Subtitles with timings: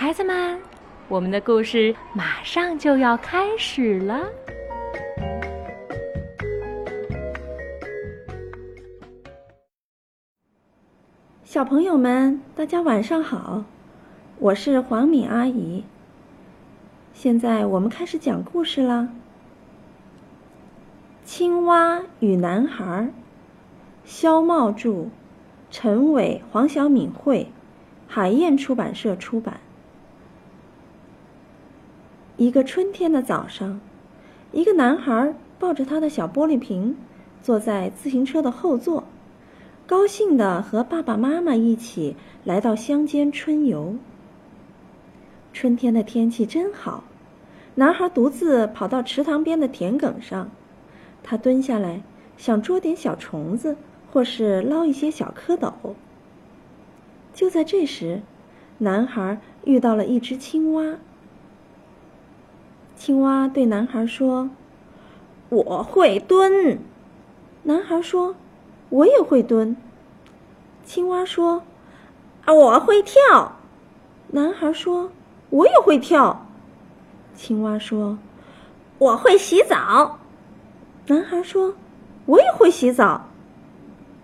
[0.00, 0.56] 孩子们，
[1.08, 4.28] 我们的故事马上就要开始了。
[11.42, 13.64] 小朋友们，大家晚上好，
[14.38, 15.82] 我是黄敏阿姨。
[17.12, 19.08] 现在我们开始讲故事啦。
[21.24, 23.12] 青蛙与男孩，
[24.04, 25.08] 肖茂著，
[25.72, 27.48] 陈伟、黄晓敏绘，
[28.06, 29.58] 海燕出版社出版。
[32.38, 33.80] 一个春天的早上，
[34.52, 36.96] 一个男孩抱着他的小玻璃瓶，
[37.42, 39.02] 坐在自行车的后座，
[39.88, 42.14] 高兴地和爸爸妈妈一起
[42.44, 43.96] 来到乡间春游。
[45.52, 47.02] 春天的天气真好，
[47.74, 50.48] 男孩独自跑到池塘边的田埂上，
[51.24, 52.02] 他蹲下来
[52.36, 53.76] 想捉点小虫子，
[54.12, 55.72] 或是捞一些小蝌蚪。
[57.34, 58.22] 就在这时，
[58.78, 60.98] 男孩遇到了一只青蛙。
[62.98, 64.50] 青蛙对男孩说
[65.50, 66.80] ：“我会蹲。”
[67.62, 68.34] 男孩说
[68.90, 69.76] ：“我也会蹲。”
[70.84, 71.62] 青蛙说
[72.44, 73.56] ：“啊，我会跳。”
[74.32, 75.12] 男孩说
[75.50, 76.44] ：“我也会跳。”
[77.36, 78.18] 青蛙说
[78.98, 80.18] ：“我会洗澡。”
[81.06, 81.74] 男孩说
[82.26, 83.28] ：“我也会洗澡。”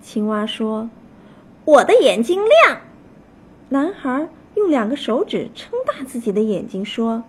[0.00, 0.88] 青蛙说
[1.66, 2.80] ：“我的眼睛亮。”
[3.68, 7.24] 男孩用两个手指撑大自己的眼睛说。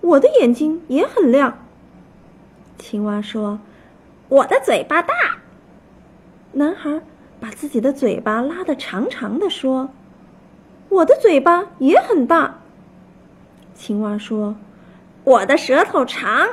[0.00, 1.58] 我的眼睛也很亮。
[2.78, 3.60] 青蛙说
[4.28, 5.14] ：“我的嘴巴大。”
[6.52, 7.00] 男孩
[7.38, 9.90] 把自己的嘴巴拉得长长的说
[10.88, 12.60] ：“我的嘴巴也很大。”
[13.74, 14.56] 青蛙说
[15.24, 16.48] ：“我的舌头长。”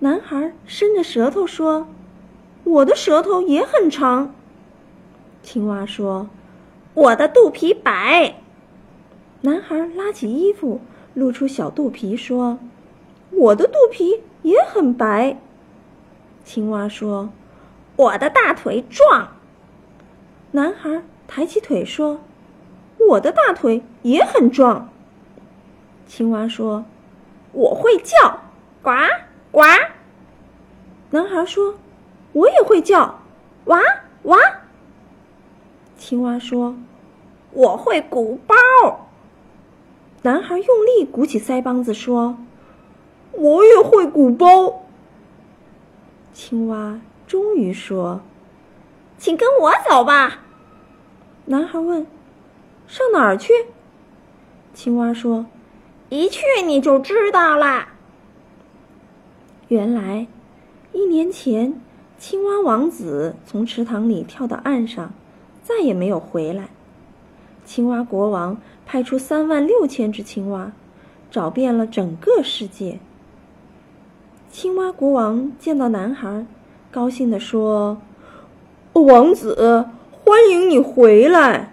[0.00, 1.86] 男孩伸着舌头说
[2.64, 4.34] ：“我的舌头也很长。”
[5.42, 6.28] 青蛙说
[6.94, 8.36] ：“我的肚皮白。”
[9.42, 10.80] 男孩拉起衣服。
[11.16, 12.58] 露出小肚皮，说
[13.32, 15.38] ：“我的肚皮也很白。”
[16.44, 17.30] 青蛙说
[17.96, 19.28] ：“我的大腿壮。”
[20.52, 22.20] 男孩抬起腿说
[23.08, 24.90] ：“我的大腿也很壮。”
[26.06, 26.84] 青蛙说
[27.52, 28.40] ：“我会叫，
[28.82, 28.90] 呱
[29.50, 29.62] 呱。”
[31.08, 31.76] 男孩说
[32.34, 33.20] ：“我也会叫，
[33.64, 33.80] 哇
[34.24, 34.38] 哇。”
[35.96, 36.76] 青蛙说
[37.52, 38.54] ：“我会鼓包。”
[40.26, 42.36] 男孩用力鼓起腮帮子说
[43.30, 44.82] ：“我也会鼓包。”
[46.34, 46.98] 青蛙
[47.28, 48.20] 终于说
[49.18, 50.40] ：“请跟我走吧。”
[51.46, 52.04] 男孩问
[52.88, 53.52] ：“上哪儿去？”
[54.74, 55.46] 青蛙说
[56.10, 57.90] ：“一去你就知道啦。”
[59.68, 60.26] 原来，
[60.92, 61.80] 一年前，
[62.18, 65.12] 青蛙王子从池塘里跳到岸上，
[65.62, 66.70] 再也没有回来。
[67.66, 68.56] 青蛙国王
[68.86, 70.70] 派出三万六千只青蛙，
[71.32, 73.00] 找遍了整个世界。
[74.50, 76.46] 青蛙国王见到男孩，
[76.92, 77.98] 高兴地说
[78.94, 79.84] ：“王子，
[80.24, 81.72] 欢迎你回来。”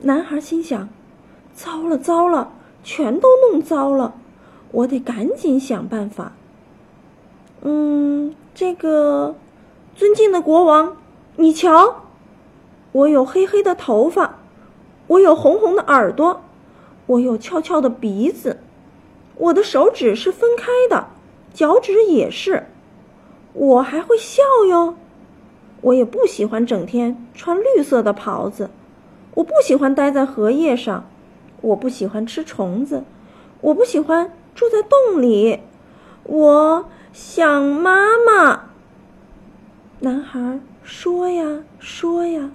[0.00, 0.88] 男孩心想
[1.52, 2.52] ：“糟了，糟了，
[2.84, 4.14] 全都弄糟了，
[4.70, 6.32] 我得赶紧想办法。”
[7.62, 9.34] 嗯，这个，
[9.96, 10.96] 尊敬的国王，
[11.36, 12.04] 你瞧，
[12.92, 14.36] 我有黑黑的头发。
[15.06, 16.42] 我有红红的耳朵，
[17.06, 18.58] 我有翘翘的鼻子，
[19.36, 21.08] 我的手指是分开的，
[21.52, 22.66] 脚趾也是，
[23.52, 24.94] 我还会笑哟。
[25.82, 28.70] 我也不喜欢整天穿绿色的袍子，
[29.34, 31.04] 我不喜欢待在荷叶上，
[31.60, 33.04] 我不喜欢吃虫子，
[33.60, 35.60] 我不喜欢住在洞里，
[36.22, 38.70] 我想妈妈。
[40.00, 42.50] 男孩说呀说呀。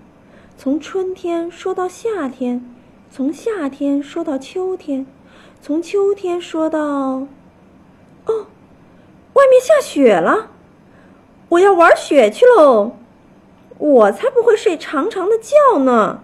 [0.62, 2.76] 从春天说到夏天，
[3.10, 5.08] 从夏天说到秋天，
[5.62, 6.82] 从秋天说到……
[6.82, 7.28] 哦，
[8.28, 10.50] 外面下雪了，
[11.48, 12.98] 我要玩雪去喽！
[13.78, 16.24] 我才不会睡长长的觉呢！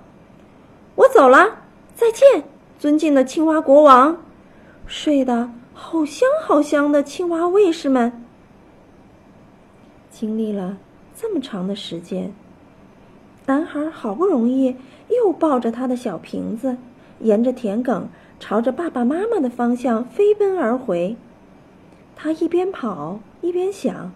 [0.95, 1.59] 我走了，
[1.95, 2.43] 再见，
[2.77, 4.21] 尊敬的青蛙国王，
[4.85, 8.21] 睡得好香好香的青蛙卫士们。
[10.09, 10.75] 经历了
[11.15, 12.33] 这么长的时间。
[13.47, 14.75] 男孩好不容易
[15.09, 16.77] 又抱着他的小瓶子，
[17.19, 18.03] 沿着田埂
[18.39, 21.15] 朝着爸爸妈妈的方向飞奔而回。
[22.15, 24.11] 他一边跑一边想：“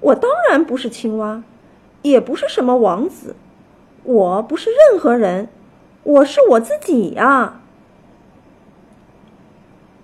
[0.00, 1.44] 我当然不是青蛙，
[2.02, 3.36] 也不是什么王子，
[4.02, 5.48] 我不是任何人，
[6.02, 7.60] 我是我自己呀。”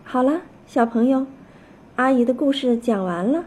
[0.04, 1.26] 好了，小朋友，
[1.96, 3.44] 阿姨的故事讲完了，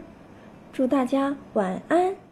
[0.72, 2.25] 祝大家晚安。